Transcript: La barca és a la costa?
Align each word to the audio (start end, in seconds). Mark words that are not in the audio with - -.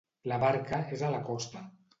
La 0.31 0.39
barca 0.43 0.79
és 0.97 1.05
a 1.05 1.13
la 1.17 1.23
costa? 1.31 1.67